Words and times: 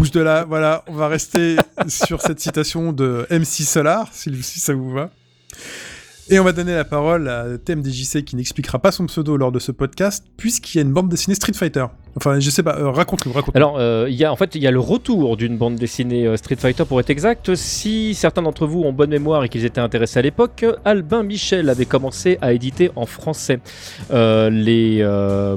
bouge 0.00 0.12
de 0.12 0.20
là, 0.20 0.46
voilà, 0.48 0.82
on 0.86 0.94
va 0.94 1.08
rester 1.08 1.56
sur 1.86 2.22
cette 2.22 2.40
citation 2.40 2.94
de 2.94 3.26
MC 3.30 3.64
Solar, 3.64 4.08
si, 4.12 4.42
si 4.42 4.58
ça 4.58 4.72
vous 4.72 4.90
va. 4.90 5.10
Et 6.32 6.38
on 6.38 6.44
va 6.44 6.52
donner 6.52 6.76
la 6.76 6.84
parole 6.84 7.28
à 7.28 7.58
TMDJC 7.58 8.24
qui 8.24 8.36
n'expliquera 8.36 8.78
pas 8.78 8.92
son 8.92 9.06
pseudo 9.06 9.36
lors 9.36 9.50
de 9.50 9.58
ce 9.58 9.72
podcast, 9.72 10.24
puisqu'il 10.36 10.76
y 10.76 10.80
a 10.80 10.82
une 10.82 10.92
bande 10.92 11.08
dessinée 11.08 11.34
Street 11.34 11.54
Fighter. 11.54 11.86
Enfin, 12.16 12.40
je 12.40 12.50
sais 12.50 12.62
pas, 12.62 12.76
euh, 12.76 12.90
raconte-nous, 12.90 13.32
raconte 13.32 13.54
Alors, 13.54 13.76
euh, 13.78 14.06
y 14.10 14.24
a, 14.24 14.32
en 14.32 14.36
fait, 14.36 14.54
il 14.56 14.62
y 14.62 14.66
a 14.66 14.70
le 14.72 14.80
retour 14.80 15.36
d'une 15.36 15.56
bande 15.56 15.76
dessinée 15.76 16.26
euh, 16.26 16.36
Street 16.36 16.56
Fighter 16.56 16.84
pour 16.84 16.98
être 16.98 17.10
exact. 17.10 17.54
Si 17.54 18.14
certains 18.14 18.42
d'entre 18.42 18.66
vous 18.66 18.82
ont 18.82 18.92
bonne 18.92 19.10
mémoire 19.10 19.44
et 19.44 19.48
qu'ils 19.48 19.64
étaient 19.64 19.80
intéressés 19.80 20.18
à 20.18 20.22
l'époque, 20.22 20.64
Albin 20.84 21.22
Michel 21.22 21.68
avait 21.68 21.84
commencé 21.84 22.38
à 22.40 22.52
éditer 22.52 22.90
en 22.96 23.06
français 23.06 23.60
les 24.10 25.04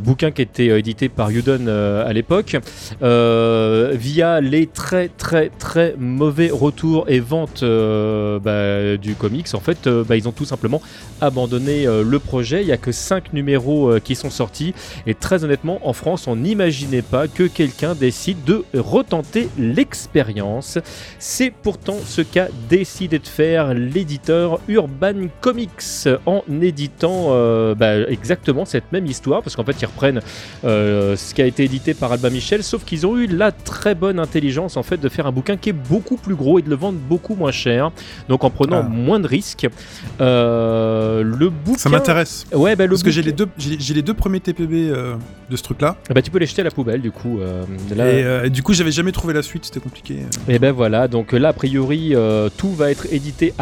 bouquins 0.02 0.32
qui 0.32 0.42
étaient 0.42 0.80
édités 0.80 1.10
par 1.10 1.30
Udon 1.30 1.68
à 1.68 2.12
l'époque, 2.14 2.58
via 3.02 4.41
les 4.41 4.68
très 4.68 5.10
très 5.10 5.49
très 5.49 5.96
mauvais 5.98 6.49
retours 6.52 7.05
et 7.08 7.20
ventes 7.20 7.63
bah, 7.63 8.98
du 8.98 9.16
comics. 9.16 9.48
En 9.54 9.60
fait, 9.60 9.90
bah, 9.90 10.16
ils 10.16 10.27
ont 10.27 10.32
tout 10.32 10.46
simplement 10.63 10.81
abandonné 11.20 11.85
le 11.85 12.20
projet. 12.20 12.62
Il 12.62 12.67
n'y 12.67 12.71
a 12.71 12.77
que 12.77 12.91
5 12.91 13.34
numéros 13.34 13.99
qui 14.04 14.16
sont 14.16 14.30
sortis 14.30 14.73
et 15.05 15.16
très 15.16 15.44
honnêtement, 15.44 15.80
en 15.84 15.94
France, 15.94 16.27
on 16.27 16.35
n'imaginez 16.35 17.02
pas 17.02 17.27
que 17.27 17.44
quelqu'un 17.44 17.95
décide 17.95 18.44
de 18.44 18.63
retenter 18.73 19.49
l'expérience. 19.57 20.77
C'est 21.20 21.52
pourtant 21.52 21.98
ce 22.05 22.21
qu'a 22.21 22.48
décidé 22.70 23.20
de 23.20 23.27
faire 23.27 23.73
l'éditeur 23.73 24.59
Urban 24.68 25.27
Comics 25.41 26.07
en 26.26 26.44
éditant 26.62 27.27
euh, 27.30 27.76
bah, 27.76 27.98
exactement 28.09 28.66
cette 28.66 28.91
même 28.91 29.05
histoire, 29.05 29.41
parce 29.41 29.55
qu'en 29.55 29.63
fait 29.63 29.82
ils 29.82 29.85
reprennent 29.85 30.21
euh, 30.63 31.16
ce 31.16 31.34
qui 31.34 31.41
a 31.41 31.45
été 31.45 31.63
édité 31.63 31.93
par 31.93 32.12
Alba 32.12 32.30
Michel, 32.30 32.63
sauf 32.63 32.84
qu'ils 32.84 33.05
ont 33.05 33.18
eu 33.18 33.27
la 33.27 33.52
très 33.52 33.95
bonne 33.95 34.20
intelligence 34.20 34.77
en 34.77 34.84
fait 34.84 34.98
de 34.98 35.10
faire 35.10 35.27
un 35.27 35.32
bouquin 35.32 35.57
qui 35.57 35.70
est 35.70 35.73
beaucoup 35.73 36.18
plus 36.18 36.35
gros 36.35 36.60
et 36.60 36.62
de 36.62 36.70
le 36.70 36.76
vendre 36.76 36.99
beaucoup 36.99 37.35
moins 37.35 37.51
cher, 37.51 37.91
donc 38.29 38.43
en 38.43 38.49
prenant 38.49 38.84
ah. 38.85 38.90
moins 38.90 39.20
de 39.20 39.27
risques. 39.27 39.68
Euh, 40.21 40.52
le 41.23 41.49
bouquin, 41.49 41.77
ça 41.77 41.90
m'intéresse. 41.90 42.46
Ouais, 42.54 42.76
bah, 42.76 42.87
parce 42.87 43.04
que 43.04 43.12
j'ai 43.12 43.21
les 43.21 43.34
deux, 43.34 43.48
j'ai 43.57 43.93
les 43.93 44.01
deux 44.01 44.13
premiers 44.13 44.40
TPB 44.40 44.91
de 45.49 45.57
ce 45.57 45.63
truc-là. 45.63 45.98
Bah, 46.13 46.21
tu 46.21 46.32
peux 46.32 46.40
les 46.40 46.45
jeter 46.45 46.62
à 46.62 46.65
la 46.65 46.71
poubelle 46.71 47.01
du 47.01 47.12
coup. 47.12 47.40
Euh, 47.40 47.63
euh, 47.98 48.45
et, 48.45 48.49
du 48.49 48.63
coup, 48.63 48.73
j'avais 48.73 48.91
jamais 48.91 49.12
trouvé 49.12 49.34
la 49.34 49.41
suite, 49.41 49.65
c'était 49.65 49.79
compliqué. 49.79 50.20
Et 50.48 50.60
ben 50.60 50.71
voilà, 50.71 51.07
donc 51.07 51.32
là, 51.32 51.49
a 51.49 51.54
priori, 51.54 52.12
euh, 52.13 52.49
tout 52.55 52.71
va 52.73 52.91
être 52.91 53.12
édité 53.12 53.54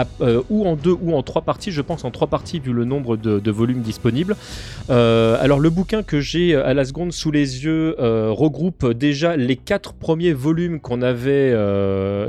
ou 0.50 0.68
en 0.68 0.76
deux 0.76 0.96
ou 1.02 1.16
en 1.16 1.24
trois 1.24 1.42
parties, 1.42 1.72
je 1.72 1.82
pense 1.82 2.06
en 2.06 2.12
trois 2.12 2.28
parties 2.28 2.60
vu 2.60 2.74
le 2.74 2.86
nombre 2.86 3.18
de, 3.18 3.52
volumes 3.52 3.82
disponibles. 3.82 4.36
alors, 4.90 5.60
le 5.60 5.70
bouquin 5.70 6.04
que 6.04 6.20
j'ai 6.20 6.56
à 6.56 6.74
la 6.74 6.86
seconde 6.86 7.12
sous 7.12 7.32
les 7.32 7.64
yeux 7.66 7.96
regroupe 8.00 8.92
déjà 8.94 9.36
les 9.36 9.58
quatre 9.58 9.94
premiers 9.94 10.34
volumes 10.34 10.80
qu'on 10.80 11.02
avait, 11.02 11.52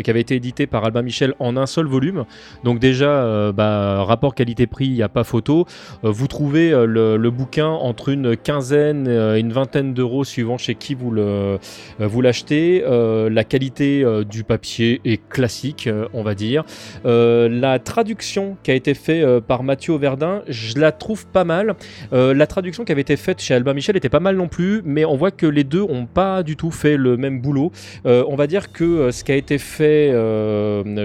qui 0.02 0.10
avaient 0.10 0.20
été 0.20 0.34
édités 0.34 0.66
par 0.66 0.84
Albin 0.84 1.02
Michel 1.02 1.34
en 1.38 1.56
un 1.56 1.66
seul 1.66 1.86
volume. 1.86 2.24
Donc, 2.64 2.78
déjà, 2.78 3.52
bah, 3.52 4.02
rapport 4.04 4.34
qualité-prix, 4.42 4.86
il 4.86 4.94
n'y 4.94 5.02
a 5.02 5.08
pas 5.08 5.24
photo. 5.24 5.66
vous 6.02 6.26
trouvez 6.26 6.70
le, 6.70 7.16
le, 7.16 7.30
bouquin 7.30 7.68
entre 7.68 8.08
une 8.08 8.36
quinzaine 8.36 9.06
et 9.08 9.38
une 9.38 9.52
vingtaine 9.52 9.94
d'euros 9.94 10.24
suivant 10.24 10.58
chez 10.58 10.74
qui 10.74 10.94
vous 10.94 11.10
le 11.10 11.58
euh, 12.00 12.06
vous 12.06 12.20
l'achetez. 12.20 12.82
Euh, 12.86 13.30
la 13.30 13.44
qualité 13.44 14.02
euh, 14.02 14.24
du 14.24 14.44
papier 14.44 15.00
est 15.04 15.20
classique, 15.28 15.88
on 16.12 16.22
va 16.22 16.34
dire. 16.34 16.64
la 17.04 17.78
traduction 17.78 18.56
qui 18.62 18.70
a 18.70 18.74
été 18.74 18.94
faite 18.94 19.40
par 19.40 19.62
Mathieu 19.62 19.96
Verdun, 19.96 20.42
je 20.48 20.78
la 20.78 20.92
trouve 20.92 21.26
pas 21.26 21.44
mal. 21.44 21.74
la 22.12 22.46
traduction 22.46 22.84
qui 22.84 22.92
avait 22.92 23.02
été 23.02 23.16
faite 23.16 23.40
chez 23.40 23.54
Albin 23.54 23.74
Michel 23.74 23.96
était 23.96 24.08
pas 24.08 24.20
mal 24.20 24.36
non 24.36 24.48
plus, 24.48 24.82
mais 24.84 25.04
on 25.04 25.16
voit 25.16 25.30
que 25.30 25.46
les 25.46 25.64
deux 25.64 25.82
ont 25.82 26.06
pas 26.06 26.42
du 26.42 26.56
tout 26.56 26.70
fait 26.70 26.96
le 26.96 27.16
même 27.16 27.40
boulot. 27.40 27.70
on 28.04 28.36
va 28.36 28.46
dire 28.46 28.72
que 28.72 29.10
ce 29.10 29.24
qui 29.24 29.32
a 29.32 29.36
été 29.36 29.58
fait 29.58 30.12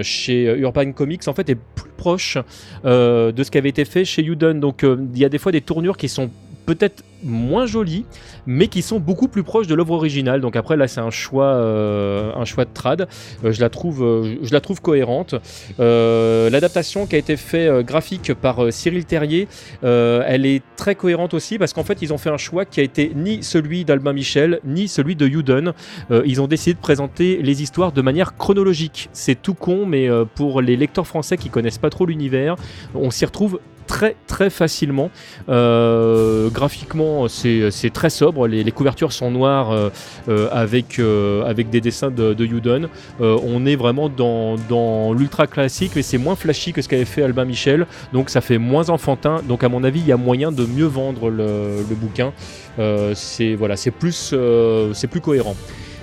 chez 0.02 0.44
Urban 0.58 0.92
Comics 0.92 1.26
en 1.28 1.34
fait 1.34 1.48
est 1.50 1.58
plus 1.74 1.87
proche 1.98 2.38
de 2.84 3.42
ce 3.44 3.50
qui 3.50 3.58
avait 3.58 3.68
été 3.68 3.84
fait 3.84 4.06
chez 4.06 4.22
Udon. 4.24 4.54
Donc 4.54 4.84
il 4.84 5.18
y 5.18 5.24
a 5.26 5.28
des 5.28 5.38
fois 5.38 5.52
des 5.52 5.60
tournures 5.60 5.98
qui 5.98 6.08
sont 6.08 6.30
peut-être 6.68 7.02
moins 7.24 7.64
jolies, 7.64 8.04
mais 8.46 8.68
qui 8.68 8.82
sont 8.82 9.00
beaucoup 9.00 9.26
plus 9.26 9.42
proches 9.42 9.66
de 9.66 9.74
l'œuvre 9.74 9.94
originale. 9.94 10.42
Donc 10.42 10.54
après 10.54 10.76
là 10.76 10.86
c'est 10.86 11.00
un 11.00 11.08
choix, 11.10 11.46
euh, 11.46 12.30
un 12.36 12.44
choix 12.44 12.66
de 12.66 12.70
trad. 12.74 13.08
Euh, 13.42 13.52
je 13.52 13.60
la 13.62 13.70
trouve, 13.70 14.04
euh, 14.04 14.36
je 14.42 14.52
la 14.52 14.60
trouve 14.60 14.82
cohérente. 14.82 15.34
L'adaptation 15.78 17.06
qui 17.06 17.14
a 17.14 17.18
été 17.18 17.38
faite 17.38 17.86
graphique 17.86 18.34
par 18.34 18.70
Cyril 18.70 19.06
Terrier, 19.06 19.48
elle 19.82 20.44
est 20.44 20.62
très 20.76 20.94
cohérente 20.94 21.32
aussi 21.32 21.56
parce 21.56 21.72
qu'en 21.72 21.84
fait 21.84 22.02
ils 22.02 22.12
ont 22.12 22.18
fait 22.18 22.30
un 22.30 22.36
choix 22.36 22.66
qui 22.66 22.80
a 22.80 22.82
été 22.82 23.12
ni 23.14 23.42
celui 23.42 23.86
d'Albin 23.86 24.12
Michel 24.12 24.60
ni 24.64 24.88
celui 24.88 25.16
de 25.16 25.26
Hudon. 25.26 25.72
ils 26.10 26.42
ont 26.42 26.48
décidé 26.48 26.74
de 26.74 26.80
présenter 26.80 27.40
les 27.42 27.62
histoires 27.62 27.92
de 27.92 28.02
manière 28.02 28.36
chronologique. 28.36 29.08
C'est 29.14 29.40
tout 29.40 29.54
con, 29.54 29.86
mais 29.86 30.08
pour 30.34 30.60
les 30.60 30.76
lecteurs 30.76 31.06
français 31.06 31.38
qui 31.38 31.48
connaissent 31.48 31.78
pas 31.78 31.90
trop 31.90 32.04
l'univers, 32.04 32.56
on 32.94 33.10
s'y 33.10 33.24
retrouve 33.24 33.58
très 33.88 34.14
très 34.28 34.50
facilement. 34.50 35.10
Euh, 35.48 36.48
graphiquement, 36.50 37.26
c'est 37.26 37.90
très 37.92 38.10
sobre. 38.10 38.46
Les, 38.46 38.70
couvertures 38.70 39.12
sont 39.12 39.32
noires 39.32 39.72
euh, 39.72 39.90
euh, 40.28 40.48
avec, 40.52 41.00
avec 41.44 41.70
des 41.70 41.80
dessins 41.80 42.12
de, 42.12 42.34
de 42.34 42.44
Udon. 42.44 42.88
on 43.18 43.66
est 43.66 43.74
vraiment 43.74 44.08
dans, 44.08 44.56
dans 44.68 45.12
l'ultra 45.12 45.48
classique, 45.48 45.92
mais 45.96 46.02
c'est 46.02 46.18
moins 46.18 46.36
flashy 46.36 46.72
que 46.72 46.82
ce 46.82 46.88
qu'avait 46.88 47.04
fait 47.04 47.22
Albin 47.22 47.46
Michel. 47.46 47.86
Donc 48.12 48.30
ça 48.30 48.40
fait 48.40 48.58
moins 48.58 48.90
enfantin. 48.90 49.42
Donc 49.48 49.64
à 49.64 49.68
mon 49.68 49.82
avis, 49.82 50.00
il 50.00 50.06
y 50.06 50.12
a 50.12 50.16
moyen 50.16 50.52
de 50.52 50.64
mieux 50.64 50.86
vendre 50.86 51.30
le, 51.30 51.82
le 51.88 51.94
bouquin. 51.96 52.32
c'est 53.14 53.54
voilà, 53.54 53.74
plus, 53.98 54.34
c'est 54.92 55.08
plus 55.08 55.20
cohérent. 55.20 55.56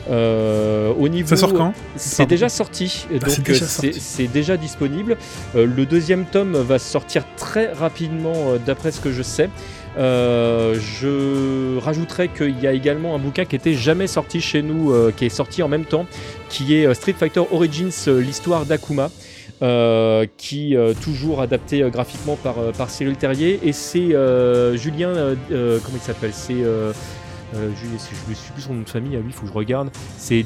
Euh, 0.10 0.94
au 0.98 1.08
niveau, 1.10 1.30
ça 1.30 1.36
sort 1.36 1.54
quand 1.54 1.74
C'est 1.96 2.26
déjà 2.26 2.50
sorti, 2.50 3.08
ah, 3.10 3.20
donc 3.20 3.56
c'est 4.00 4.28
déjà, 4.28 4.58
disponible. 4.58 5.18
Euh, 5.56 5.66
le 5.66 5.86
deuxième 5.86 6.26
tome 6.26 6.56
va 6.56 6.80
sortir 6.80 7.24
très 7.38 7.72
rapidement, 7.74 8.34
euh, 8.36 8.58
d'après 8.64 8.92
ce 8.92 9.02
que 9.02 9.12
je 9.12 9.24
sais. 9.24 9.50
je 9.98 11.78
rajouterais 11.80 12.28
qu'il 12.28 12.60
y 12.60 12.68
a 12.68 12.74
également 12.74 13.16
un 13.16 13.20
bouquin 13.20 13.46
qui 13.46 13.56
était 13.56 13.74
jamais 13.74 14.08
sorti 14.08 14.42
chez 14.42 14.62
nous, 14.62 14.94
qui 15.16 15.26
est 15.26 15.30
sorti 15.30 15.64
en 15.64 15.68
même 15.68 15.86
temps, 15.86 16.06
qui 16.50 16.76
est 16.76 16.94
Street 16.94 17.16
Fighter 17.18 17.42
Origins, 17.52 17.92
l'histoire 18.08 18.66
d'Akuma. 18.66 19.10
qui 20.38 20.76
est 20.76 21.00
toujours 21.02 21.42
adapté 21.42 21.80
graphiquement 21.90 22.36
par, 22.36 22.56
par 22.78 22.90
Cyril 22.90 23.16
Terrier 23.16 23.60
et 23.64 23.72
c'est 23.72 24.10
Julien 24.76 25.36
comment 25.50 25.98
il 25.98 26.02
s'appelle? 26.02 26.34
C'est 26.34 26.64
euh, 27.54 27.70
je, 27.82 27.88
me 27.88 27.98
suis 28.36 28.52
plus 28.52 28.64
son 28.64 28.74
nom 28.74 28.82
de 28.82 28.90
famille, 28.90 29.16
ah 29.16 29.20
oui, 29.20 29.28
il 29.30 29.34
faut 29.34 29.44
que 29.44 29.48
je 29.48 29.54
regarde. 29.54 29.90
C'est 30.18 30.44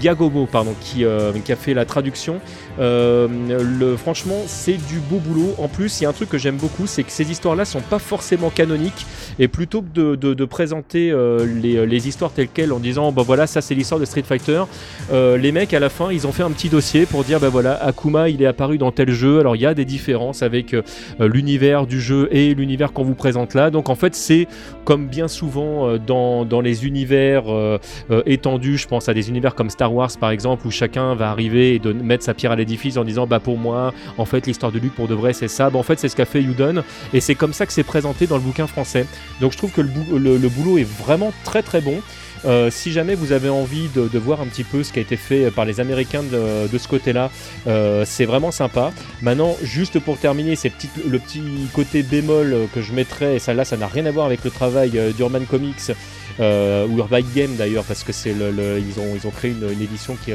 Giacomo, 0.00 0.46
pardon, 0.46 0.74
qui, 0.80 1.04
euh, 1.04 1.32
qui, 1.44 1.52
a 1.52 1.56
fait 1.56 1.74
la 1.74 1.84
traduction. 1.84 2.40
Euh, 2.78 3.96
franchement, 3.96 4.36
c'est 4.46 4.76
du 4.88 4.98
beau 4.98 5.18
boulot. 5.18 5.54
En 5.58 5.68
plus, 5.68 6.00
il 6.00 6.04
y 6.04 6.06
a 6.06 6.10
un 6.10 6.12
truc 6.12 6.28
que 6.28 6.38
j'aime 6.38 6.56
beaucoup, 6.56 6.86
c'est 6.86 7.02
que 7.02 7.12
ces 7.12 7.30
histoires-là 7.30 7.64
sont 7.64 7.80
pas 7.80 7.98
forcément 7.98 8.50
canoniques. 8.50 9.06
Et 9.38 9.48
plutôt 9.48 9.82
que 9.82 10.14
de, 10.14 10.34
de, 10.34 10.44
présenter 10.44 11.14
les, 11.62 11.86
les, 11.86 12.08
histoires 12.08 12.32
telles 12.32 12.48
quelles 12.48 12.72
en 12.72 12.78
disant, 12.78 13.12
bah 13.12 13.22
voilà, 13.24 13.46
ça 13.46 13.60
c'est 13.60 13.74
l'histoire 13.74 14.00
de 14.00 14.04
Street 14.04 14.22
Fighter, 14.22 14.64
les 15.12 15.52
mecs 15.52 15.74
à 15.74 15.80
la 15.80 15.88
fin, 15.88 16.10
ils 16.10 16.26
ont 16.26 16.32
fait 16.32 16.42
un 16.42 16.50
petit 16.50 16.68
dossier 16.68 17.06
pour 17.06 17.24
dire, 17.24 17.40
bah 17.40 17.48
voilà, 17.48 17.74
Akuma, 17.84 18.28
il 18.28 18.42
est 18.42 18.46
apparu 18.46 18.78
dans 18.78 18.92
tel 18.92 19.10
jeu. 19.10 19.40
Alors 19.40 19.56
il 19.56 19.62
y 19.62 19.66
a 19.66 19.74
des 19.74 19.84
différences 19.84 20.42
avec 20.42 20.74
l'univers 21.18 21.86
du 21.86 22.00
jeu 22.00 22.28
et 22.30 22.54
l'univers 22.54 22.92
qu'on 22.92 23.04
vous 23.04 23.14
présente 23.14 23.54
là. 23.54 23.70
Donc 23.70 23.88
en 23.88 23.94
fait, 23.94 24.14
c'est 24.14 24.46
comme 24.84 25.06
bien 25.06 25.28
souvent 25.28 25.96
dans 25.98 26.19
dans, 26.44 26.60
les 26.60 26.86
univers 26.86 27.44
euh, 27.48 27.78
euh, 28.10 28.22
étendus, 28.26 28.78
je 28.78 28.86
pense 28.86 29.08
à 29.08 29.14
des 29.14 29.28
univers 29.28 29.54
comme 29.54 29.70
Star 29.70 29.92
Wars 29.92 30.10
par 30.18 30.30
exemple, 30.30 30.66
où 30.66 30.70
chacun 30.70 31.14
va 31.14 31.30
arriver 31.30 31.74
et 31.74 31.78
de 31.78 31.92
mettre 31.92 32.24
sa 32.24 32.34
pierre 32.34 32.52
à 32.52 32.56
l'édifice 32.56 32.96
en 32.96 33.04
disant 33.04 33.26
bah 33.26 33.40
pour 33.40 33.58
moi, 33.58 33.92
en 34.18 34.24
fait 34.24 34.46
l'histoire 34.46 34.72
de 34.72 34.78
Luke 34.78 34.94
pour 34.94 35.08
de 35.08 35.14
vrai 35.14 35.32
c'est 35.32 35.48
ça. 35.48 35.70
Bah, 35.70 35.78
en 35.78 35.82
fait 35.82 35.98
c'est 35.98 36.08
ce 36.08 36.16
qu'a 36.16 36.24
fait 36.24 36.42
Udon 36.42 36.82
et 37.12 37.20
c'est 37.20 37.34
comme 37.34 37.52
ça 37.52 37.66
que 37.66 37.72
c'est 37.72 37.84
présenté 37.84 38.26
dans 38.26 38.36
le 38.36 38.42
bouquin 38.42 38.66
français. 38.66 39.06
Donc 39.40 39.52
je 39.52 39.58
trouve 39.58 39.72
que 39.72 39.80
le 39.80 40.48
boulot 40.48 40.78
est 40.78 40.88
vraiment 40.88 41.32
très 41.44 41.62
très 41.62 41.80
bon. 41.80 42.00
Euh, 42.44 42.70
si 42.70 42.92
jamais 42.92 43.14
vous 43.14 43.32
avez 43.32 43.48
envie 43.48 43.88
de, 43.94 44.18
voir 44.18 44.40
un 44.40 44.46
petit 44.46 44.64
peu 44.64 44.82
ce 44.82 44.92
qui 44.92 44.98
a 44.98 45.02
été 45.02 45.16
fait 45.16 45.50
par 45.50 45.64
les 45.64 45.80
Américains 45.80 46.22
de, 46.22 46.78
ce 46.78 46.88
côté-là, 46.88 47.30
euh, 47.66 48.04
c'est 48.06 48.24
vraiment 48.24 48.50
sympa. 48.50 48.92
Maintenant, 49.22 49.56
juste 49.62 49.98
pour 49.98 50.18
terminer, 50.18 50.56
c'est 50.56 50.72
le 51.08 51.18
petit 51.18 51.42
côté 51.72 52.02
bémol 52.02 52.68
que 52.74 52.80
je 52.80 52.92
mettrais, 52.92 53.36
et 53.36 53.38
ça 53.38 53.54
là, 53.54 53.64
ça 53.64 53.76
n'a 53.76 53.86
rien 53.86 54.06
à 54.06 54.10
voir 54.10 54.26
avec 54.26 54.44
le 54.44 54.50
travail 54.50 54.92
euh, 54.96 55.12
d'Urban 55.12 55.44
Comics. 55.48 55.92
ou 56.38 56.96
Urban 56.96 57.20
Game 57.34 57.56
d'ailleurs 57.56 57.84
parce 57.84 58.02
que 58.02 58.12
c'est 58.12 58.32
le, 58.32 58.78
ils 58.78 58.98
ont 58.98 59.14
ils 59.14 59.26
ont 59.26 59.30
créé 59.30 59.50
une, 59.50 59.82
édition 59.82 60.16
qui, 60.16 60.32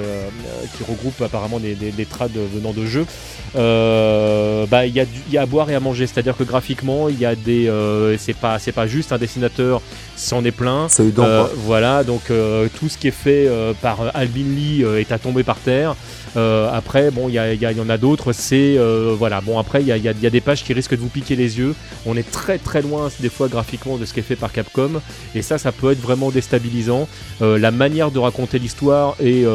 qui 0.78 0.84
regroupe 0.84 1.20
apparemment 1.22 1.60
des, 1.60 1.74
des, 1.74 2.06
trades 2.06 2.38
venant 2.54 2.74
de 2.74 2.86
jeux 2.86 3.08
bah 3.56 4.86
il 4.86 4.96
y, 4.96 5.32
y, 5.32 5.38
a 5.38 5.42
à 5.42 5.46
boire 5.48 5.68
et 5.72 5.76
à 5.76 5.80
manger 5.80 6.06
c'est 6.06 6.20
à 6.20 6.22
dire 6.22 6.38
que 6.38 6.44
graphiquement 6.44 7.10
il 7.10 7.18
y 7.20 7.26
a 7.26 7.36
des 7.36 7.72
c'est 8.20 8.38
pas 8.38 8.60
c'est 8.60 8.72
pas 8.72 8.86
juste 8.86 9.14
un 9.14 9.18
dessinateur 9.18 9.82
c'en 10.16 10.44
est 10.46 10.52
plein. 10.52 10.88
Euh, 11.00 11.44
quoi. 11.44 11.95
Donc 12.04 12.30
euh, 12.30 12.68
tout 12.80 12.90
ce 12.90 12.98
qui 12.98 13.08
est 13.08 13.12
fait 13.12 13.48
euh, 13.48 13.74
par 13.74 14.16
Albin 14.16 14.44
Lee 14.44 14.84
euh, 14.84 15.00
est 15.00 15.12
à 15.12 15.20
tomber 15.20 15.44
par 15.44 15.58
terre. 15.58 15.96
Euh, 16.38 16.70
après, 16.72 17.12
bon, 17.12 17.30
il 17.30 17.36
y, 17.36 17.80
en 17.80 17.90
a 17.90 17.98
d'autres. 17.98 18.34
C'est 18.34 18.76
euh, 18.78 19.16
voilà. 19.18 19.42
Bon, 19.42 19.60
après, 19.60 19.82
il 19.82 19.88
y 19.88 20.08
a, 20.08 20.30
des 20.30 20.42
pages 20.42 20.64
qui 20.64 20.74
risquent 20.74 20.96
de 20.96 21.02
vous 21.02 21.10
piquer 21.10 21.36
les 21.36 21.58
yeux. 21.58 21.76
On 22.06 22.18
est 22.18 22.30
très 22.30 22.58
très 22.58 22.82
loin 22.82 23.10
des 23.20 23.30
fois 23.30 23.48
graphiquement 23.48 23.98
de 23.98 24.06
ce 24.06 24.14
qui 24.14 24.20
est 24.20 24.24
fait 24.24 24.36
par 24.36 24.52
Capcom, 24.52 25.02
et 25.34 25.42
ça, 25.42 25.58
ça 25.58 25.72
peut 25.72 25.92
être 25.92 26.02
vraiment 26.02 26.32
déstabilisant. 26.32 27.08
Euh, 27.42 27.58
la 27.58 27.72
manière 27.72 28.12
de 28.12 28.20
raconter 28.20 28.60
l'histoire 28.60 29.16
et, 29.22 29.46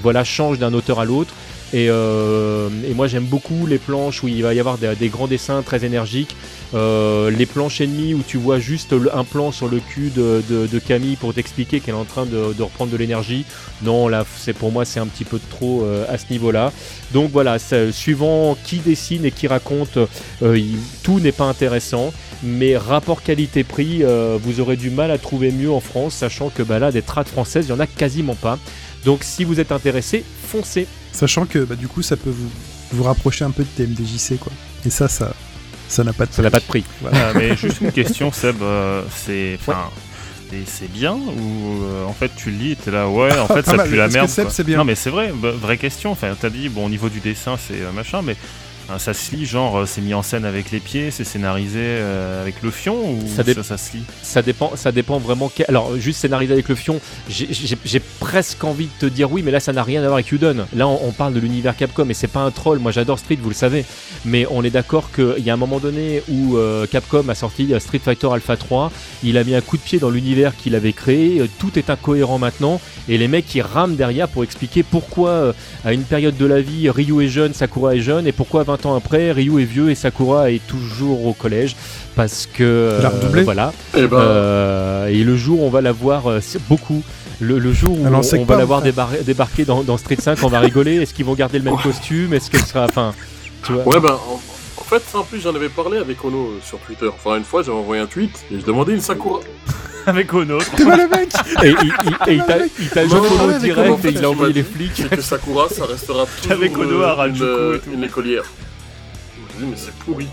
voilà 0.00 0.24
change 0.24 0.58
d'un 0.58 0.72
auteur 0.72 1.00
à 1.00 1.04
l'autre. 1.04 1.34
Et, 1.72 1.88
moi 2.94 3.06
j'aime 3.06 3.24
beaucoup 3.24 3.66
les 3.66 3.78
planches 3.78 4.22
où 4.22 4.28
il 4.28 4.42
va 4.42 4.54
y 4.54 4.60
avoir 4.60 4.78
des, 4.78 5.08
grands 5.08 5.26
dessins 5.26 5.62
très 5.62 5.84
énergiques. 5.84 6.36
Les 6.72 7.46
planches 7.46 7.80
ennemies 7.80 8.14
où 8.14 8.22
tu 8.26 8.38
vois 8.38 8.58
juste 8.58 8.94
un 9.12 9.24
plan 9.24 9.52
sur 9.52 9.68
le 9.68 9.80
cul 9.80 10.10
de, 10.10 10.78
Camille 10.86 11.16
pour 11.16 11.34
t'expliquer 11.34 11.80
qu'elle 11.80 11.94
est 11.94 11.98
en 11.98 12.04
train 12.04 12.26
de, 12.26 12.62
reprendre 12.62 12.90
de 12.90 12.96
l'énergie. 12.96 13.44
Non, 13.82 14.08
là 14.08 14.24
c'est 14.36 14.52
pour 14.52 14.72
moi 14.72 14.84
c'est 14.84 15.00
un 15.00 15.06
petit 15.06 15.24
peu 15.24 15.38
trop 15.50 15.84
euh, 15.84 16.04
niveau-là. 16.30 16.72
Donc 17.12 17.30
voilà, 17.32 17.58
suivant 17.92 18.56
qui 18.64 18.78
dessine 18.78 19.24
et 19.24 19.30
qui 19.30 19.46
raconte, 19.46 19.96
euh, 20.42 20.58
il- 20.58 20.76
tout 21.02 21.20
n'est 21.20 21.32
pas 21.32 21.44
intéressant. 21.44 22.12
Mais 22.42 22.76
rapport 22.76 23.22
qualité-prix, 23.22 24.02
euh, 24.02 24.38
vous 24.42 24.60
aurez 24.60 24.76
du 24.76 24.88
mal 24.90 25.10
à 25.10 25.18
trouver 25.18 25.50
mieux 25.52 25.70
en 25.70 25.80
France, 25.80 26.14
sachant 26.14 26.48
que 26.48 26.62
bah, 26.62 26.78
là 26.78 26.90
des 26.90 27.02
trades 27.02 27.28
françaises, 27.28 27.66
il 27.66 27.70
y 27.70 27.72
en 27.72 27.80
a 27.80 27.86
quasiment 27.86 28.34
pas. 28.34 28.58
Donc 29.04 29.20
si 29.22 29.44
vous 29.44 29.60
êtes 29.60 29.72
intéressé, 29.72 30.24
foncez. 30.48 30.86
Sachant 31.12 31.44
que 31.44 31.58
bah, 31.60 31.74
du 31.74 31.88
coup, 31.88 32.02
ça 32.02 32.16
peut 32.16 32.30
vous, 32.30 32.48
vous 32.92 33.02
rapprocher 33.02 33.44
un 33.44 33.50
peu 33.50 33.62
de 33.64 33.68
TMDJC, 33.76 34.38
quoi. 34.38 34.52
Et 34.86 34.90
ça, 34.90 35.08
ça 35.08 35.32
ça 35.88 36.04
n'a 36.04 36.12
pas 36.12 36.24
de 36.24 36.32
Ça 36.32 36.40
n'a 36.42 36.50
pas 36.50 36.60
de 36.60 36.64
prix. 36.64 36.84
Euh, 37.04 37.32
mais 37.34 37.56
juste 37.56 37.80
une 37.80 37.90
question, 37.92 38.30
Seb, 38.32 38.62
euh, 38.62 39.02
c'est. 39.14 39.58
Enfin. 39.60 39.90
C'est- 40.50 40.66
C'est 40.66 40.92
bien 40.92 41.14
ou 41.14 41.82
euh, 41.84 42.04
en 42.06 42.12
fait 42.12 42.30
tu 42.36 42.50
le 42.50 42.56
lis 42.58 42.72
et 42.72 42.76
t'es 42.76 42.90
là 42.90 43.08
ouais 43.08 43.36
en 43.38 43.46
fait 43.46 43.64
ça 43.64 43.76
mal, 43.76 43.88
pue 43.90 43.96
la 43.96 44.08
merde 44.08 44.28
c'est 44.28 44.64
bien. 44.64 44.78
non 44.78 44.84
mais 44.84 44.94
c'est 44.94 45.10
vrai 45.10 45.32
bah, 45.34 45.50
vraie 45.52 45.78
question 45.78 46.10
enfin 46.12 46.34
t'as 46.40 46.50
dit 46.50 46.68
bon 46.68 46.86
au 46.86 46.88
niveau 46.88 47.08
du 47.08 47.20
dessin 47.20 47.56
c'est 47.56 47.80
euh, 47.80 47.92
machin 47.92 48.22
mais 48.22 48.36
ça 48.98 49.14
se 49.14 49.34
lit 49.34 49.46
genre 49.46 49.78
euh, 49.78 49.86
c'est 49.86 50.00
mis 50.00 50.14
en 50.14 50.22
scène 50.22 50.44
avec 50.44 50.70
les 50.70 50.80
pieds 50.80 51.10
c'est 51.10 51.24
scénarisé 51.24 51.78
euh, 51.80 52.42
avec 52.42 52.62
le 52.62 52.70
fion 52.70 52.94
ou 53.12 53.20
Ça 53.26 53.42
ça, 53.62 53.76
se 53.78 53.96
lit 53.96 54.02
Ça 54.22 54.42
dépend, 54.42 54.72
ça 54.76 54.92
dépend 54.92 55.18
vraiment. 55.18 55.50
Alors, 55.68 55.96
juste 55.96 56.20
scénarisé 56.20 56.52
avec 56.52 56.68
le 56.68 56.74
fion, 56.74 57.00
j'ai- 57.28 58.00
presque 58.18 58.64
envie 58.64 58.86
de 58.86 59.06
te 59.08 59.12
dire 59.12 59.30
oui, 59.32 59.42
mais 59.42 59.50
là, 59.50 59.60
ça 59.60 59.72
n'a 59.72 59.82
rien 59.82 60.00
à 60.02 60.04
voir 60.04 60.14
avec 60.14 60.30
Udon. 60.32 60.66
Là, 60.74 60.86
on, 60.88 61.00
on 61.08 61.12
parle 61.12 61.34
de 61.34 61.40
l'univers 61.40 61.76
Capcom 61.76 62.08
et 62.08 62.14
c'est 62.14 62.26
pas 62.28 62.40
un 62.40 62.50
troll. 62.50 62.78
Moi, 62.78 62.92
j'adore 62.92 63.18
Street, 63.18 63.38
vous 63.40 63.48
le 63.48 63.54
savez. 63.54 63.84
Mais 64.24 64.46
on 64.50 64.62
est 64.64 64.70
d'accord 64.70 65.10
qu'il 65.12 65.42
y 65.44 65.50
a 65.50 65.54
un 65.54 65.56
moment 65.58 65.78
donné 65.78 66.22
où 66.28 66.56
euh, 66.56 66.86
Capcom 66.86 67.28
a 67.28 67.34
sorti 67.34 67.72
Street 67.78 68.00
Fighter 68.02 68.28
Alpha 68.32 68.56
3, 68.56 68.92
il 69.22 69.36
a 69.38 69.44
mis 69.44 69.54
un 69.54 69.60
coup 69.60 69.76
de 69.76 69.82
pied 69.82 69.98
dans 69.98 70.10
l'univers 70.10 70.56
qu'il 70.56 70.74
avait 70.74 70.92
créé. 70.92 71.42
Tout 71.58 71.78
est 71.78 71.90
incohérent 71.90 72.38
maintenant 72.38 72.80
et 73.08 73.18
les 73.18 73.28
mecs 73.28 73.52
ils 73.54 73.62
rament 73.62 73.96
derrière 73.96 74.28
pour 74.28 74.44
expliquer 74.44 74.82
pourquoi 74.82 75.30
euh, 75.30 75.52
à 75.84 75.92
une 75.92 76.02
période 76.04 76.36
de 76.36 76.46
la 76.46 76.60
vie 76.60 76.88
Ryu 76.90 77.24
est 77.24 77.28
jeune, 77.28 77.54
Sakura 77.54 77.94
est 77.96 78.00
jeune 78.00 78.26
et 78.26 78.32
pourquoi 78.32 78.62
20 78.64 78.79
ans 78.86 78.94
après 78.96 79.32
Ryu 79.32 79.60
est 79.60 79.64
vieux 79.64 79.90
et 79.90 79.94
Sakura 79.94 80.50
est 80.50 80.66
toujours 80.66 81.26
au 81.26 81.32
collège 81.32 81.76
parce 82.16 82.46
que 82.52 82.96
Il 83.00 83.06
a 83.06 83.08
redoublé 83.10 83.42
voilà. 83.42 83.72
Eh 83.96 84.06
ben, 84.06 84.18
Euh, 84.18 85.06
et 85.08 85.22
le 85.24 85.36
jour 85.36 85.62
où 85.62 85.66
on 85.66 85.70
va 85.70 85.80
la 85.80 85.92
voir 85.92 86.26
euh, 86.28 86.40
c'est 86.40 86.62
beaucoup, 86.68 87.02
le, 87.40 87.58
le 87.58 87.72
jour 87.72 87.98
où 88.00 88.06
Alors, 88.06 88.20
on, 88.32 88.38
va 88.38 88.44
pas, 88.44 88.56
la 88.58 88.64
voir 88.64 88.80
enfin. 88.80 88.88
débar- 88.90 89.22
débarquer 89.24 89.64
dans, 89.64 89.82
dans 89.82 89.96
Street 89.96 90.16
5, 90.20 90.38
on 90.42 90.48
va 90.48 90.60
rigoler. 90.60 90.96
Est-ce 90.96 91.14
qu'ils 91.14 91.24
vont 91.24 91.34
garder 91.34 91.58
le 91.58 91.64
même 91.64 91.78
costume? 91.78 92.34
Est-ce 92.34 92.50
qu'elle 92.50 92.60
sera. 92.66 92.84
Enfin, 92.84 93.14
tu 93.64 93.72
vois? 93.72 93.86
ouais, 93.88 94.00
ben, 94.00 94.12
en, 94.28 94.34
en 94.80 94.84
fait, 94.84 95.02
en 95.14 95.22
plus, 95.22 95.40
j'en 95.40 95.54
avais 95.54 95.68
parlé 95.70 95.98
avec 95.98 96.22
Ono 96.24 96.36
euh, 96.36 96.58
sur 96.62 96.78
Twitter. 96.80 97.08
Enfin, 97.08 97.36
une 97.38 97.44
fois, 97.44 97.62
j'avais 97.62 97.78
envoyé 97.78 98.02
un 98.02 98.06
tweet 98.06 98.44
et 98.52 98.60
je 98.60 98.64
demandais 98.66 98.92
une 98.92 99.00
Sakura. 99.00 99.40
avec 100.06 100.32
autre 100.34 100.64
Tu 100.76 100.82
vois 100.84 100.96
le 100.96 101.08
mec 101.08 101.28
Et, 101.62 101.68
il- 101.68 102.34
et 102.34 102.38
t'a- 102.38 103.06
joué 103.06 103.18
avec 103.44 103.58
direct 103.62 103.88
Ono, 103.90 103.98
et 104.04 104.12
il 104.12 104.24
a 104.24 104.30
envoyé 104.30 104.52
les 104.52 104.62
flics. 104.62 104.92
C'est 104.96 105.16
que 105.16 105.22
Sakura, 105.22 105.68
ça 105.70 105.84
restera 105.86 106.26
toujours 106.42 106.52
Avec 106.52 106.76
Ono, 106.76 107.02
euh, 107.02 107.26
une, 107.28 107.42
euh, 107.42 107.76
et 107.76 107.78
tout. 107.80 107.90
une 107.94 108.04
écolière. 108.04 108.44
Dis, 109.60 109.66
mais 109.66 109.76
c'est 109.76 109.94
pourri. 109.94 110.26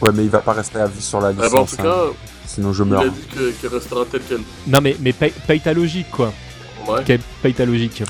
Ouais, 0.00 0.10
mais 0.14 0.24
il 0.24 0.30
va 0.30 0.40
pas 0.40 0.52
rester 0.52 0.78
à 0.78 0.86
vie 0.86 1.02
sur 1.02 1.20
la 1.20 1.28
Ah 1.28 1.32
licence. 1.32 1.52
bah, 1.52 1.60
en 1.60 1.64
tout 1.66 1.76
hein. 1.80 1.82
cas, 2.12 2.18
Sinon, 2.46 2.72
je 2.72 2.82
il 2.82 2.88
meurs. 2.88 3.02
a 3.02 3.08
dit 3.08 3.20
qu'elle 3.60 3.70
restera 3.72 4.04
telle 4.10 4.22
qu'elle. 4.22 4.40
Non, 4.66 4.80
mais, 4.80 4.96
mais 5.00 5.12
paye, 5.12 5.32
paye 5.46 5.60
ta 5.60 5.72
logique, 5.72 6.10
quoi. 6.10 6.32
Ouais. 6.88 7.18
Paye 7.42 7.54
ta 7.54 7.64
logique. 7.66 8.02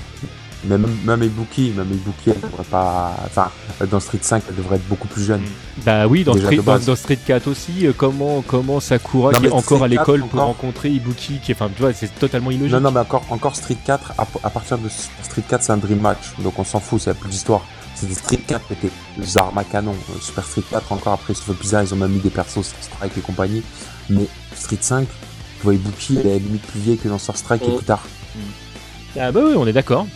Mais 0.64 0.76
même, 0.76 0.96
même 1.05 1.22
Ibuki, 1.22 1.72
même 1.76 1.87
Ibuki, 1.93 2.31
elle 2.31 2.40
devrait 2.40 2.64
pas. 2.64 3.14
Enfin, 3.26 3.50
dans 3.88 4.00
Street 4.00 4.19
5, 4.20 4.43
elle 4.49 4.56
devrait 4.56 4.76
être 4.76 4.88
beaucoup 4.88 5.06
plus 5.06 5.22
jeune. 5.22 5.43
Bah 5.84 6.06
oui, 6.08 6.25
dans, 6.25 6.37
Street, 6.37 6.56
dans, 6.56 6.96
Street 6.96 7.19
4 7.25 7.46
aussi, 7.46 7.87
euh, 7.87 7.93
comment, 7.96 8.43
comment 8.43 8.81
Sakura, 8.81 9.31
Non, 9.32 9.38
qui 9.38 9.46
est 9.46 9.50
encore 9.50 9.84
à 9.84 9.87
Street 9.87 9.96
4 9.96 10.00
l'école, 10.00 10.20
peut 10.20 10.26
encore. 10.37 10.46
rencontrer 10.46 10.90
Ibuki, 10.90 11.38
qui 11.40 11.52
est. 11.52 11.55
Enfin, 11.55 11.70
tu 11.75 11.82
vois, 11.82 11.93
c'est 11.93 12.12
totalement 12.19 12.50
illogique. 12.50 12.72
Non, 12.75 12.81
non, 12.81 12.90
mais 12.90 13.00
encore, 13.00 13.25
encore 13.31 13.55
Street 13.55 13.78
4, 13.84 14.14
à, 14.19 14.26
à 14.43 14.50
partir 14.50 14.78
de 14.78 14.88
Street 14.88 15.44
4, 15.49 15.62
c'est 15.62 15.72
un 15.72 15.76
Dream 15.76 16.00
Match. 16.00 16.32
Donc 16.40 16.58
on 16.58 16.64
s'en 16.64 16.81
fout, 16.81 17.00
c'est 17.00 17.14
plus 17.14 17.31
d'histoire. 17.31 17.62
C'était 17.94 18.14
Street 18.14 18.40
4, 18.46 18.61
c'était 18.69 18.90
les 19.16 19.38
armes 19.38 19.58
à 19.58 19.64
canon. 19.64 19.93
Euh, 20.11 20.20
Super 20.20 20.44
Street 20.44 20.62
4, 20.70 20.90
encore 20.93 21.12
après, 21.12 21.34
c'est 21.34 21.44
fait 21.44 21.52
bizarre, 21.61 21.82
ils 21.84 21.93
ont 21.94 21.96
même 21.96 22.11
mis 22.12 22.20
des 22.20 22.31
persos, 22.31 22.62
Strike 22.81 23.16
et 23.16 23.20
compagnie. 23.20 23.62
Mais 24.11 24.26
Street 24.56 24.78
5, 24.81 25.06
tu 25.06 25.62
vois, 25.64 25.75
Ibuki, 25.75 26.19
elle 26.19 26.26
est 26.26 26.38
limite 26.40 26.62
plus 26.62 26.81
vieille 26.81 26.99
que 26.99 27.08
dans 27.08 27.19
Star 27.19 27.37
Strike 27.37 27.62
et 27.62 27.69
Mm. 27.69 27.76
plus 27.76 27.84
tard. 27.87 28.02
Ah 29.19 29.32
bah 29.32 29.40
oui, 29.44 29.54
on 29.56 29.66
est 29.66 29.72
d'accord. 29.72 30.06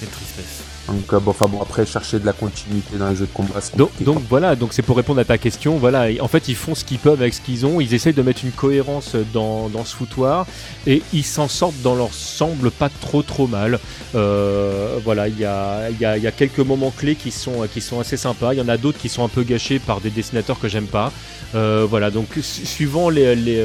Quelle 0.00 0.12
tristesse 0.12 0.59
Donc, 0.90 1.12
euh, 1.12 1.20
bon, 1.20 1.30
enfin 1.30 1.46
bon, 1.46 1.62
après, 1.62 1.86
chercher 1.86 2.18
de 2.18 2.26
la 2.26 2.32
continuité 2.32 2.96
dans 2.98 3.08
les 3.08 3.16
jeux 3.16 3.26
de 3.26 3.32
combat, 3.32 3.60
c'est 3.60 3.76
Donc, 3.76 3.90
donc 4.02 4.22
voilà, 4.28 4.56
donc 4.56 4.72
c'est 4.72 4.82
pour 4.82 4.96
répondre 4.96 5.20
à 5.20 5.24
ta 5.24 5.38
question. 5.38 5.78
Voilà, 5.78 6.06
en 6.20 6.28
fait, 6.28 6.48
ils 6.48 6.56
font 6.56 6.74
ce 6.74 6.84
qu'ils 6.84 6.98
peuvent 6.98 7.20
avec 7.20 7.32
ce 7.34 7.40
qu'ils 7.40 7.64
ont. 7.64 7.80
Ils 7.80 7.94
essayent 7.94 8.12
de 8.12 8.22
mettre 8.22 8.44
une 8.44 8.50
cohérence 8.50 9.14
dans, 9.32 9.68
dans 9.68 9.84
ce 9.84 9.94
foutoir 9.94 10.46
et 10.86 11.02
ils 11.12 11.24
s'en 11.24 11.46
sortent 11.48 11.80
dans 11.82 11.94
l'ensemble 11.94 12.70
pas 12.70 12.88
trop 12.88 13.22
trop 13.22 13.46
mal. 13.46 13.78
Euh, 14.14 14.98
voilà, 15.04 15.28
il 15.28 15.38
y 15.38 15.44
a, 15.44 15.90
y, 15.90 16.04
a, 16.04 16.16
il 16.16 16.22
y 16.22 16.26
a 16.26 16.32
quelques 16.32 16.58
moments 16.58 16.90
clés 16.90 17.14
qui 17.14 17.30
sont, 17.30 17.66
qui 17.72 17.80
sont 17.80 18.00
assez 18.00 18.16
sympas. 18.16 18.52
Il 18.54 18.58
y 18.58 18.62
en 18.62 18.68
a 18.68 18.76
d'autres 18.76 18.98
qui 18.98 19.08
sont 19.08 19.24
un 19.24 19.28
peu 19.28 19.44
gâchés 19.44 19.78
par 19.78 20.00
des 20.00 20.10
dessinateurs 20.10 20.58
que 20.58 20.68
j'aime 20.68 20.86
pas. 20.86 21.12
Euh, 21.54 21.86
voilà, 21.88 22.10
donc 22.10 22.26
su- 22.42 22.66
suivant 22.66 23.08
les, 23.10 23.34
les, 23.36 23.56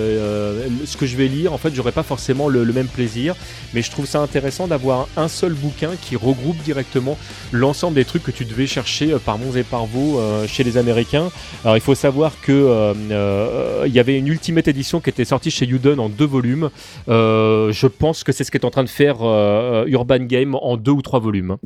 ce 0.86 0.98
que 0.98 1.06
je 1.06 1.16
vais 1.18 1.28
lire, 1.28 1.54
en 1.54 1.58
fait, 1.58 1.74
j'aurai 1.74 1.92
pas 1.92 2.04
forcément 2.04 2.48
le, 2.50 2.64
le 2.64 2.74
même 2.74 2.88
plaisir, 2.88 3.36
mais 3.74 3.82
je 3.82 3.92
trouve 3.92 4.06
ça 4.06 4.20
intéressant 4.22 4.68
d'avoir 4.68 5.08
un 5.18 5.28
seul 5.28 5.54
bouquin 5.54 5.92
qui 6.02 6.16
regroupe 6.16 6.58
directement 6.64 7.15
l'ensemble 7.52 7.96
des 7.96 8.06
trucs 8.06 8.24
que 8.24 8.32
tu 8.32 8.46
devais 8.46 8.68
chercher 8.68 9.14
euh, 9.14 9.20
par 9.20 9.38
Mons 9.38 9.56
et 9.56 9.64
par 9.64 9.86
Vaux 9.86 10.20
euh, 10.20 10.48
chez 10.48 10.64
les 10.64 10.78
Américains. 10.78 11.30
Alors 11.64 11.78
il 11.78 11.82
faut 11.82 11.96
savoir 11.96 12.34
que 12.42 12.52
euh, 12.52 13.84
il 13.86 13.94
y 13.94 14.00
avait 14.00 14.18
une 14.18 14.28
Ultimate 14.28 14.68
Edition 14.68 15.00
qui 15.00 15.10
était 15.10 15.26
sortie 15.26 15.52
chez 15.52 15.68
Udon 15.68 16.00
en 16.00 16.10
deux 16.10 16.26
volumes. 16.26 16.70
Je 17.08 17.88
pense 17.88 18.24
que 18.24 18.32
c'est 18.32 18.44
ce 18.44 18.52
qu'est 18.52 18.66
en 18.66 18.72
train 18.72 18.84
de 18.84 18.90
faire 18.90 19.18
Urban 19.88 20.20
Game 20.20 20.56
en 20.56 20.78
deux 20.78 20.92
ou 20.92 21.02
trois 21.02 21.20
volumes. 21.20 21.58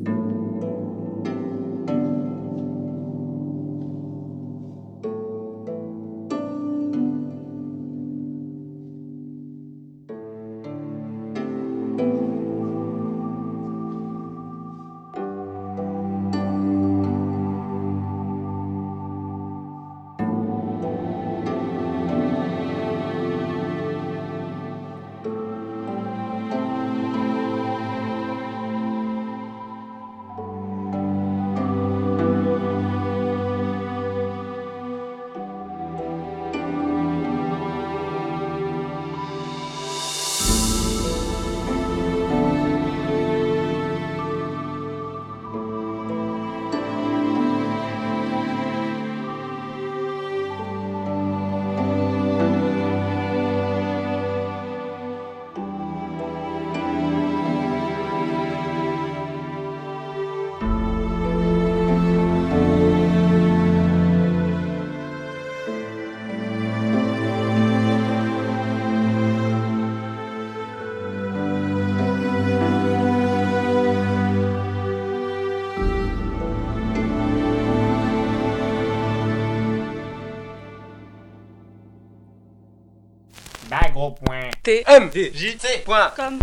info.tmdjc.com 84.78 86.40